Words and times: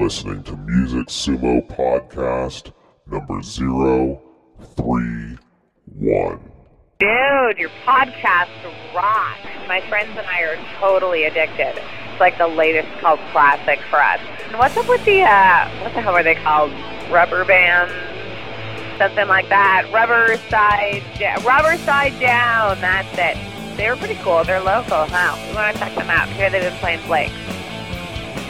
listening 0.00 0.42
to 0.42 0.56
Music 0.56 1.06
Sumo 1.08 1.60
Podcast 1.68 2.72
number 3.06 3.42
031. 3.42 6.40
Dude, 6.98 7.58
your 7.58 7.68
podcast 7.84 8.48
rocks. 8.94 9.46
My 9.68 9.82
friends 9.90 10.16
and 10.16 10.26
I 10.26 10.40
are 10.40 10.56
totally 10.80 11.24
addicted. 11.24 11.76
It's 11.76 12.18
like 12.18 12.38
the 12.38 12.48
latest 12.48 12.88
cult 13.00 13.20
classic 13.30 13.78
for 13.90 14.02
us. 14.02 14.20
And 14.48 14.58
what's 14.58 14.74
up 14.78 14.88
with 14.88 15.04
the, 15.04 15.20
uh, 15.20 15.68
what 15.82 15.92
the 15.92 16.00
hell 16.00 16.16
are 16.16 16.22
they 16.22 16.36
called? 16.36 16.72
Rubber 17.10 17.44
bands? 17.44 17.92
Something 18.96 19.28
like 19.28 19.50
that. 19.50 19.86
Rubber 19.92 20.38
side, 20.48 21.02
rubber 21.44 21.76
side 21.84 22.18
down. 22.18 22.80
That's 22.80 23.18
it. 23.18 23.36
They 23.76 23.90
were 23.90 23.96
pretty 23.96 24.16
cool. 24.22 24.44
They're 24.44 24.60
local, 24.60 25.04
huh? 25.04 25.36
We 25.46 25.52
want 25.54 25.76
to 25.76 25.82
check 25.82 25.94
them 25.94 26.08
out. 26.08 26.30
Here 26.30 26.48
they've 26.48 26.62
been 26.62 26.78
playing 26.78 27.02
Blake. 27.06 27.32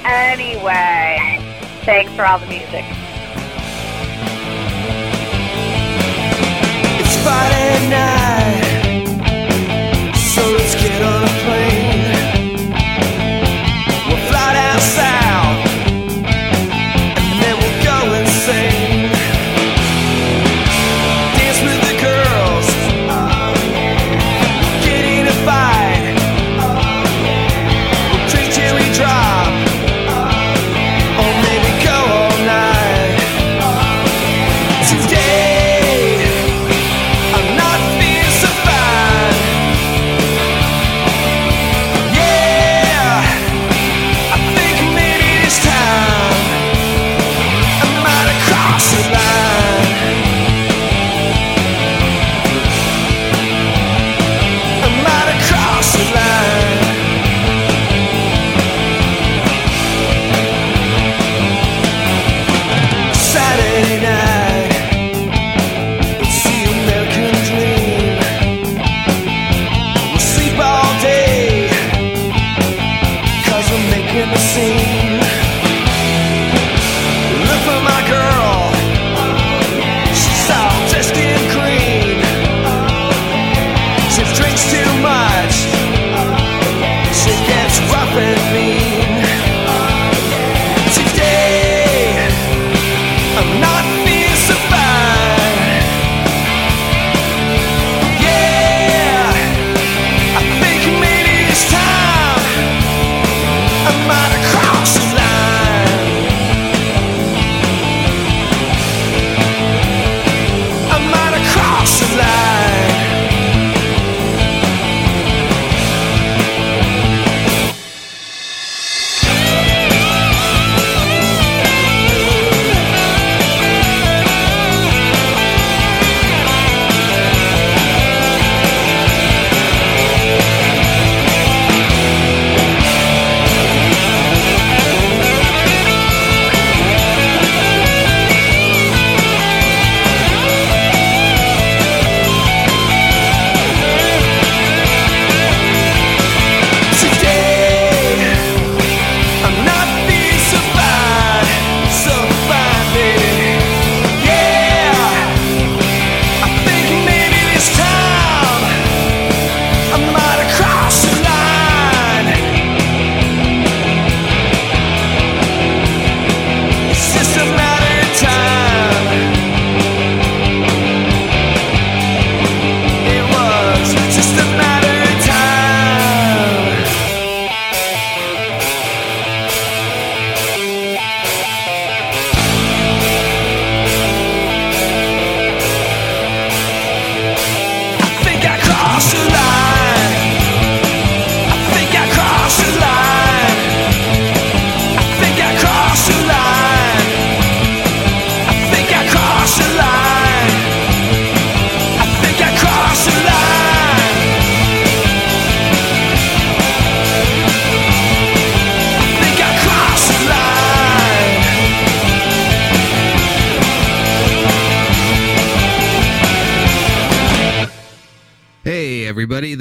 Anyway, 0.04 1.38
thanks 1.84 2.12
for 2.14 2.24
all 2.24 2.38
the 2.38 2.46
music. 2.46 2.84
It's 6.98 7.16
Friday 7.22 7.88
night, 7.90 8.69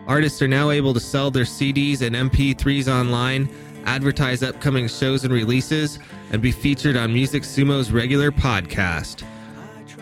Artists 0.07 0.41
are 0.41 0.49
now 0.49 0.71
able 0.71 0.95
to 0.95 1.01
sell 1.01 1.31
their 1.31 1.45
CDs 1.45 2.01
and 2.01 2.17
MP3s 2.17 2.89
online, 2.89 3.47
advertise 3.87 4.43
upcoming 4.43 4.89
shows 4.89 5.25
and 5.25 5.33
releases, 5.33 5.99
and 6.31 6.41
be 6.41 6.53
featured 6.53 6.97
on 6.97 7.13
Music 7.13 7.43
Sumo's 7.43 7.91
regular 7.91 8.31
podcast. 8.31 9.25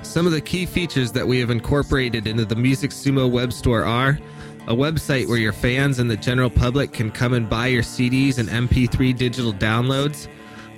Some 0.03 0.27
of 0.27 0.33
the 0.33 0.41
key 0.41 0.67
features 0.67 1.13
that 1.13 1.27
we 1.27 1.39
have 1.41 1.51
incorporated 1.51 2.27
into 2.27 2.45
the 2.45 2.57
Music 2.57 2.91
Sumo 2.91 3.31
web 3.31 3.53
store 3.53 3.85
are 3.85 4.19
a 4.67 4.75
website 4.75 5.29
where 5.29 5.39
your 5.39 5.53
fans 5.53 5.99
and 5.99 6.11
the 6.11 6.17
general 6.17 6.51
public 6.51 6.93
can 6.93 7.11
come 7.11 7.33
and 7.33 7.49
buy 7.49 7.67
your 7.67 7.83
CDs 7.83 8.39
and 8.39 8.49
MP3 8.49 9.17
digital 9.17 9.53
downloads, 9.53 10.29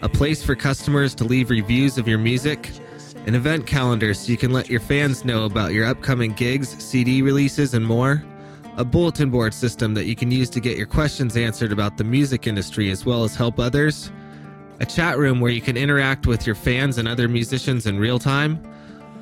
a 0.02 0.08
place 0.08 0.42
for 0.42 0.54
customers 0.54 1.14
to 1.14 1.24
leave 1.24 1.50
reviews 1.50 1.98
of 1.98 2.08
your 2.08 2.18
music, 2.18 2.70
an 3.26 3.34
event 3.34 3.66
calendar 3.66 4.14
so 4.14 4.30
you 4.30 4.36
can 4.36 4.52
let 4.52 4.68
your 4.68 4.80
fans 4.80 5.24
know 5.24 5.44
about 5.44 5.72
your 5.72 5.86
upcoming 5.86 6.32
gigs, 6.32 6.70
CD 6.82 7.22
releases, 7.22 7.74
and 7.74 7.84
more, 7.86 8.24
a 8.76 8.84
bulletin 8.84 9.30
board 9.30 9.52
system 9.52 9.94
that 9.94 10.06
you 10.06 10.16
can 10.16 10.30
use 10.30 10.48
to 10.50 10.60
get 10.60 10.76
your 10.76 10.86
questions 10.86 11.36
answered 11.36 11.72
about 11.72 11.96
the 11.96 12.04
music 12.04 12.46
industry 12.46 12.90
as 12.90 13.04
well 13.04 13.24
as 13.24 13.34
help 13.34 13.58
others, 13.58 14.10
a 14.80 14.86
chat 14.86 15.18
room 15.18 15.40
where 15.40 15.50
you 15.50 15.60
can 15.60 15.76
interact 15.76 16.26
with 16.26 16.46
your 16.46 16.54
fans 16.54 16.98
and 16.98 17.06
other 17.06 17.28
musicians 17.28 17.86
in 17.86 17.98
real 17.98 18.18
time, 18.18 18.62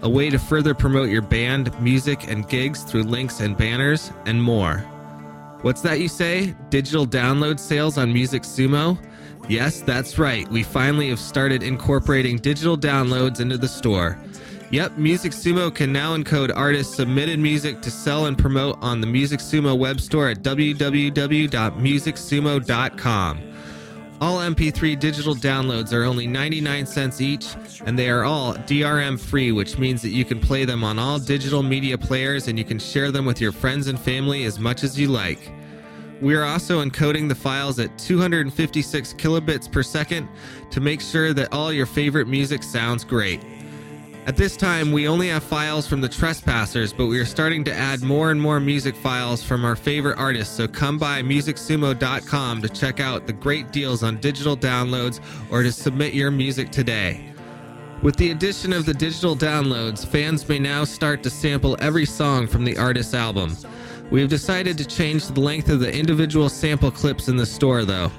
a 0.03 0.09
way 0.09 0.31
to 0.31 0.39
further 0.39 0.75
promote 0.75 1.11
your 1.11 1.23
band, 1.23 1.79
music, 1.81 2.29
and 2.29 2.49
gigs 2.49 2.85
through 2.85 3.03
links 3.03 3.41
and 3.41 3.57
banners, 3.57 4.13
and 4.25 4.43
more. 4.43 4.79
What's 5.63 5.83
that 5.83 6.01
you 6.01 6.09
say? 6.09 6.55
Digital 6.71 7.07
download 7.07 7.59
sales 7.59 7.99
on 7.99 8.13
Music 8.13 8.43
Sumo? 8.43 8.99
Yes, 9.49 9.83
that's 9.83 10.19
right. 10.19 10.49
We 10.49 10.63
finally 10.63 11.11
have 11.11 11.19
started 11.19 11.63
incorporating 11.63 12.39
digital 12.39 12.79
downloads 12.79 13.41
into 13.41 13.59
the 13.59 13.69
store. 13.69 14.19
Yep, 14.73 14.99
Music 14.99 15.33
Sumo 15.33 15.75
can 15.75 15.93
now 15.93 16.17
encode 16.17 16.53
artists' 16.55 16.95
submitted 16.95 17.41
music 17.41 17.83
to 17.83 17.91
sell 17.91 18.27
and 18.27 18.39
promote 18.39 18.79
on 18.81 19.01
the 19.01 19.07
Music 19.09 19.41
Sumo 19.41 19.77
web 19.77 20.01
store 20.01 20.29
at 20.29 20.45
www.musicsumo.com. 20.45 23.41
All 24.21 24.39
MP3 24.39 25.01
digital 25.01 25.35
downloads 25.35 25.93
are 25.93 26.05
only 26.05 26.29
99 26.29 26.87
cents 26.87 27.21
each, 27.21 27.57
and 27.85 27.99
they 27.99 28.09
are 28.09 28.23
all 28.23 28.55
DRM 28.55 29.19
free, 29.19 29.51
which 29.51 29.77
means 29.77 30.03
that 30.03 30.11
you 30.11 30.25
can 30.25 30.39
play 30.39 30.65
them 30.65 30.85
on 30.85 31.01
all 31.01 31.19
digital 31.19 31.65
media 31.65 31.99
players 31.99 32.47
and 32.47 32.57
you 32.57 32.65
can 32.65 32.79
share 32.79 33.11
them 33.11 33.25
with 33.25 33.41
your 33.41 33.51
friends 33.51 33.89
and 33.89 33.99
family 33.99 34.45
as 34.45 34.61
much 34.61 34.85
as 34.85 34.97
you 34.97 35.09
like. 35.09 35.51
We 36.21 36.37
are 36.37 36.45
also 36.45 36.85
encoding 36.85 37.29
the 37.29 37.35
files 37.35 37.81
at 37.81 37.99
256 37.99 39.15
kilobits 39.15 39.73
per 39.73 39.83
second 39.83 40.29
to 40.71 40.81
make 40.81 41.01
sure 41.01 41.33
that 41.33 41.53
all 41.53 41.73
your 41.73 41.87
favorite 41.87 42.29
music 42.29 42.63
sounds 42.63 43.03
great. 43.03 43.43
At 44.31 44.37
this 44.37 44.57
time, 44.57 44.93
we 44.93 45.09
only 45.09 45.27
have 45.27 45.43
files 45.43 45.89
from 45.89 46.01
the 46.01 46.09
Trespassers, 46.09 46.93
but 46.93 47.07
we 47.07 47.19
are 47.19 47.25
starting 47.25 47.65
to 47.65 47.75
add 47.75 48.01
more 48.01 48.31
and 48.31 48.41
more 48.41 48.61
music 48.61 48.95
files 48.95 49.43
from 49.43 49.65
our 49.65 49.75
favorite 49.75 50.19
artists, 50.19 50.55
so 50.55 50.69
come 50.69 50.99
by 50.99 51.21
musicsumo.com 51.21 52.63
to 52.63 52.69
check 52.69 53.01
out 53.01 53.27
the 53.27 53.33
great 53.33 53.73
deals 53.73 54.05
on 54.05 54.19
digital 54.19 54.57
downloads 54.57 55.19
or 55.51 55.65
to 55.65 55.73
submit 55.73 56.15
your 56.15 56.31
music 56.31 56.71
today. 56.71 57.35
With 58.03 58.15
the 58.15 58.31
addition 58.31 58.73
of 58.73 58.87
the 58.87 58.95
digital 58.95 59.35
downloads, 59.35 60.07
fans 60.07 60.49
may 60.49 60.61
now 60.61 60.85
start 60.85 61.25
to 61.25 61.31
sample 61.31 61.77
every 61.81 62.07
song 62.07 62.47
from 62.47 62.63
the 62.63 62.79
artist's 62.79 63.15
album. 63.15 63.57
We 64.13 64.21
have 64.21 64.31
decided 64.31 64.79
to 64.79 64.85
change 64.85 65.27
the 65.27 65.41
length 65.41 65.69
of 65.69 65.81
the 65.81 65.93
individual 65.93 66.49
sample 66.49 66.93
clips 66.93 67.27
in 67.27 67.35
the 67.35 67.47
store, 67.47 67.85
though. 67.85 68.13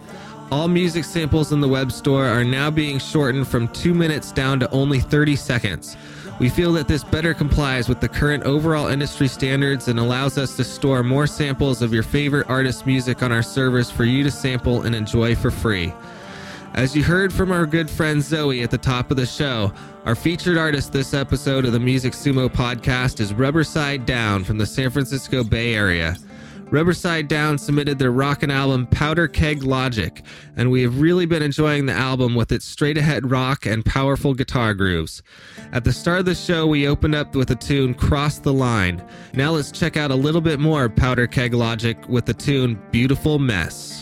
All 0.52 0.68
music 0.68 1.06
samples 1.06 1.54
in 1.54 1.62
the 1.62 1.68
web 1.70 1.94
store 1.94 2.28
are 2.28 2.44
now 2.44 2.70
being 2.70 3.00
shortened 3.00 3.48
from 3.48 3.70
2 3.70 3.94
minutes 3.94 4.34
down 4.34 4.60
to 4.60 4.70
only 4.72 5.00
30 5.00 5.38
seconds. 5.38 5.96
We 6.42 6.50
feel 6.50 6.74
that 6.74 6.90
this 6.90 7.06
better 7.06 7.34
complies 7.34 7.88
with 7.88 8.02
the 8.02 8.10
current 8.10 8.44
overall 8.44 8.88
industry 8.88 9.30
standards 9.30 9.88
and 9.88 9.98
allows 9.98 10.38
us 10.38 10.58
to 10.58 10.66
store 10.66 11.04
more 11.04 11.26
samples 11.26 11.82
of 11.82 11.94
your 11.94 12.04
favorite 12.04 12.50
artist's 12.50 12.86
music 12.86 13.24
on 13.24 13.32
our 13.32 13.42
servers 13.42 13.90
for 13.90 14.04
you 14.04 14.26
to 14.26 14.32
sample 14.32 14.82
and 14.82 14.94
enjoy 14.94 15.36
for 15.36 15.52
free. 15.52 15.94
As 16.74 16.98
you 16.98 17.04
heard 17.04 17.32
from 17.32 17.54
our 17.54 17.66
good 17.66 17.90
friend 17.90 18.22
Zoe 18.22 18.62
at 18.62 18.72
the 18.72 18.78
top 18.78 19.10
of 19.10 19.16
the 19.16 19.26
show, 19.26 19.72
our 20.04 20.16
featured 20.16 20.58
artist 20.58 20.92
this 20.92 21.14
episode 21.14 21.64
of 21.64 21.72
the 21.72 21.80
Music 21.80 22.12
Sumo 22.12 22.50
podcast 22.50 23.22
is 23.22 23.32
Rubberside 23.32 24.06
Down 24.06 24.44
from 24.44 24.58
the 24.58 24.66
San 24.66 24.90
Francisco 24.90 25.46
Bay 25.46 25.76
Area. 25.76 26.18
Rubberside 26.72 27.28
Down 27.28 27.58
submitted 27.58 28.00
their 28.00 28.14
rockin' 28.14 28.50
album 28.50 28.88
Powder 28.88 29.28
Keg 29.28 29.62
Logic, 29.62 30.24
and 30.56 30.72
we 30.72 30.82
have 30.84 31.02
really 31.02 31.26
been 31.26 31.44
enjoying 31.44 31.86
the 31.86 31.92
album 31.92 32.34
with 32.34 32.50
its 32.54 32.64
straight 32.64 32.98
ahead 32.98 33.30
rock 33.30 33.66
and 33.66 33.84
powerful 33.84 34.34
guitar 34.34 34.74
grooves. 34.74 35.22
At 35.74 35.84
the 35.84 35.92
start 35.92 36.20
of 36.20 36.26
the 36.26 36.34
show, 36.34 36.66
we 36.66 36.88
opened 36.88 37.14
up 37.14 37.36
with 37.36 37.50
the 37.50 37.56
tune 37.56 37.94
Cross 37.94 38.40
the 38.40 38.54
Line. 38.54 39.06
Now 39.34 39.52
let's 39.52 39.70
check 39.70 39.98
out 39.98 40.12
a 40.12 40.16
little 40.16 40.40
bit 40.40 40.62
more 40.62 40.88
Powder 40.88 41.28
Keg 41.28 41.54
Logic 41.54 41.98
with 42.08 42.26
the 42.26 42.34
tune 42.34 42.82
Beautiful 42.90 43.38
Mess. 43.38 44.01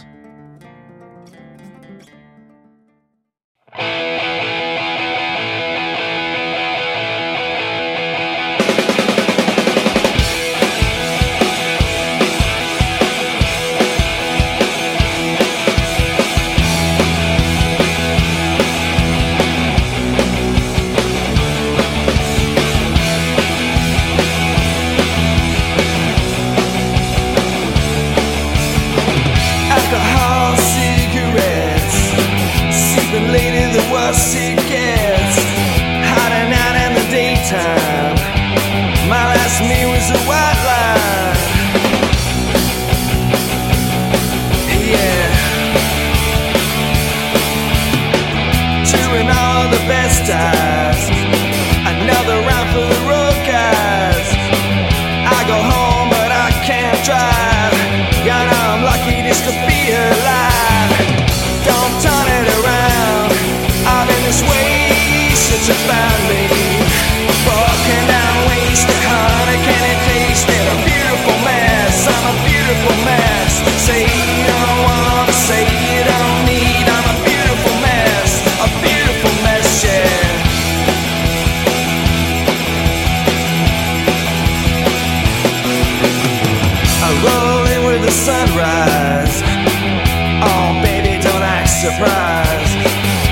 Act 92.02 92.70
surprised. 92.70 92.78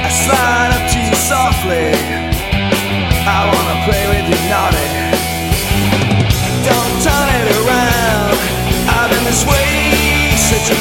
I 0.04 0.10
slide 0.10 0.72
up 0.76 0.84
to 0.92 1.00
you 1.00 1.16
softly. 1.16 1.88
I 3.28 3.40
wanna 3.48 3.78
play 3.88 4.04
with 4.12 4.26
you 4.32 4.40
naughty. 4.50 4.88
Don't 6.68 6.96
turn 7.04 7.28
it 7.42 7.48
around. 7.64 8.38
I've 8.90 9.10
been 9.12 9.24
this 9.24 9.44
way 9.46 10.36
since 10.36 10.70
you 10.70 10.78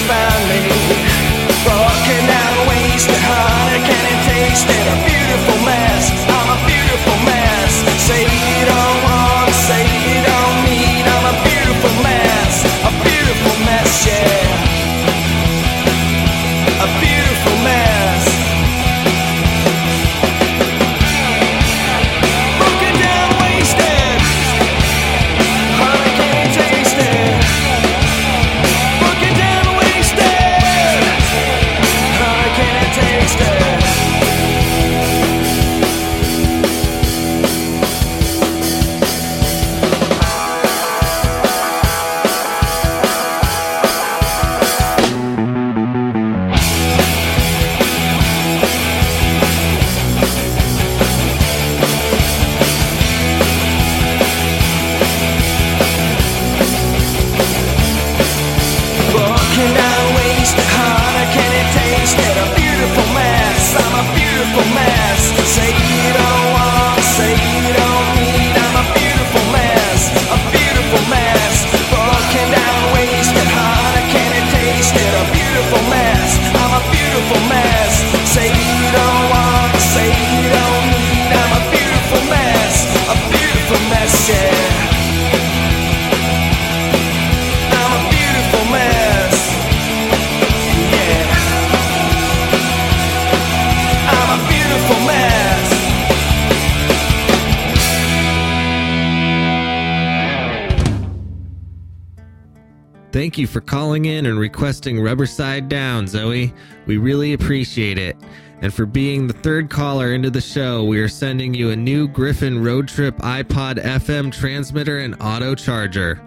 Thank 103.26 103.38
you 103.38 103.48
for 103.48 103.60
calling 103.60 104.04
in 104.04 104.26
and 104.26 104.38
requesting 104.38 104.98
Rubberside 104.98 105.68
Down, 105.68 106.06
Zoe. 106.06 106.54
We 106.86 106.96
really 106.96 107.32
appreciate 107.32 107.98
it. 107.98 108.16
And 108.60 108.72
for 108.72 108.86
being 108.86 109.26
the 109.26 109.32
third 109.32 109.68
caller 109.68 110.12
into 110.14 110.30
the 110.30 110.40
show, 110.40 110.84
we 110.84 111.00
are 111.00 111.08
sending 111.08 111.52
you 111.52 111.70
a 111.70 111.76
new 111.76 112.06
Griffin 112.06 112.62
Road 112.62 112.86
Trip 112.86 113.16
iPod 113.16 113.82
FM 113.82 114.30
transmitter 114.30 115.00
and 115.00 115.16
auto 115.20 115.56
charger. 115.56 116.20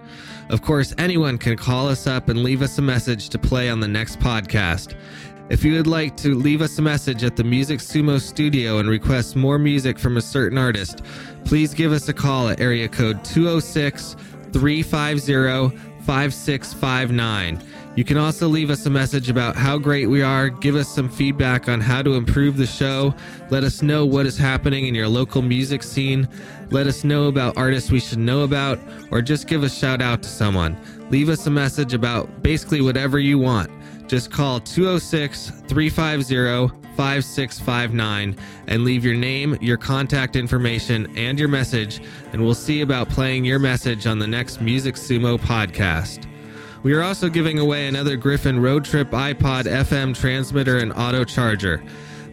Of 0.50 0.62
course, 0.62 0.94
anyone 0.98 1.38
can 1.38 1.56
call 1.56 1.88
us 1.88 2.06
up 2.06 2.27
and 2.27 2.44
leave 2.44 2.62
us 2.62 2.77
a 2.79 2.82
message 2.82 3.29
to 3.29 3.39
play 3.39 3.70
on 3.70 3.79
the 3.79 3.88
next 3.88 4.20
podcast. 4.20 4.96
If 5.50 5.63
you 5.63 5.75
would 5.75 5.88
like 5.88 6.18
to 6.18 6.36
leave 6.36 6.62
us 6.62 6.79
a 6.79 6.82
message 6.82 7.24
at 7.24 7.38
the 7.38 7.46
Music 7.46 7.79
Sumo 7.79 8.20
studio 8.20 8.79
and 8.79 8.89
request 8.89 9.38
more 9.38 9.58
music 9.58 9.98
from 9.98 10.18
a 10.18 10.22
certain 10.22 10.58
artist, 10.58 11.01
please 11.46 11.74
give 11.74 11.94
us 11.94 12.10
a 12.10 12.13
call 12.13 12.50
at 12.50 12.60
area 12.60 12.89
code 12.89 13.24
206 13.24 14.18
350 14.51 15.88
5659. 16.10 17.62
You 17.96 18.04
can 18.04 18.18
also 18.18 18.48
leave 18.48 18.72
us 18.72 18.84
a 18.88 18.89
message 18.89 19.30
about 19.30 19.56
how 19.56 19.78
great 19.78 20.08
we 20.08 20.24
are, 20.24 20.50
give 20.50 20.74
us 20.75 20.89
some 20.89 21.08
feedback 21.08 21.70
on 21.70 21.80
how 21.82 22.01
to 22.01 22.16
improve 22.16 22.58
the 22.58 22.66
show, 22.66 23.13
let 23.51 23.63
us 23.63 23.84
know 23.84 24.08
what 24.08 24.25
is 24.25 24.36
happening 24.36 24.88
in 24.88 24.96
your 24.96 25.08
local 25.08 25.44
music 25.44 25.84
scene, 25.84 26.28
let 26.72 26.88
us 26.88 27.04
know 27.04 27.28
about 27.28 27.58
artists 27.58 27.92
we 27.92 28.00
should 28.00 28.18
know 28.18 28.42
about, 28.42 28.80
or 29.12 29.22
just 29.22 29.48
give 29.48 29.62
a 29.62 29.70
shout 29.70 30.01
out 30.01 30.24
to 30.24 30.30
someone. 30.30 30.75
Leave 31.12 31.30
us 31.30 31.46
a 31.46 31.51
message 31.51 31.94
about 31.94 32.42
basically 32.42 32.82
whatever 32.82 33.20
you 33.20 33.38
want. 33.38 33.70
Just 34.08 34.32
call 34.32 34.60
206 34.60 35.51
350 35.68 36.79
5659 37.00 38.36
and 38.68 38.84
leave 38.84 39.06
your 39.06 39.15
name, 39.15 39.58
your 39.62 39.77
contact 39.77 40.36
information, 40.36 41.10
and 41.15 41.39
your 41.39 41.48
message, 41.48 42.01
and 42.34 42.44
we'll 42.44 42.53
see 42.53 42.82
about 42.82 43.08
playing 43.08 43.46
your 43.46 43.58
message 43.58 44.06
on 44.06 44.20
the 44.20 44.27
next 44.27 44.60
Music 44.60 44.96
Sumo 44.96 45.39
podcast. 45.39 46.25
We 46.84 46.91
are 46.91 47.01
also 47.01 47.29
giving 47.29 47.58
away 47.58 47.88
another 47.88 48.18
Griffin 48.18 48.62
Road 48.62 48.84
Trip 48.84 49.12
iPod 49.12 49.63
FM 49.63 50.13
transmitter 50.13 50.79
and 50.79 50.91
auto 50.91 51.24
charger. 51.24 51.82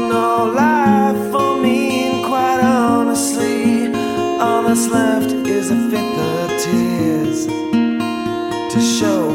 show 8.79 9.26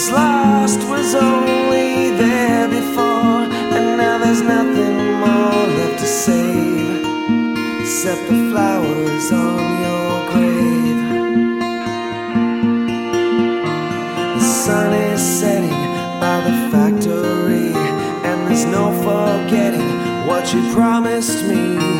What's 0.00 0.12
lost 0.12 0.88
was 0.88 1.14
only 1.14 2.12
there 2.16 2.66
before, 2.68 3.44
and 3.76 3.98
now 3.98 4.16
there's 4.16 4.40
nothing 4.40 4.96
more 5.20 5.66
left 5.76 5.98
to 5.98 6.06
save 6.06 7.04
except 7.82 8.22
the 8.30 8.50
flowers 8.50 9.30
on 9.30 9.60
your 9.84 10.30
grave. 10.32 11.00
The 14.36 14.40
sun 14.40 14.94
is 14.94 15.20
setting 15.20 15.82
by 16.18 16.40
the 16.48 16.70
factory, 16.72 17.74
and 18.24 18.48
there's 18.48 18.64
no 18.64 18.92
forgetting 19.04 19.90
what 20.26 20.50
you 20.54 20.62
promised 20.72 21.44
me. 21.44 21.99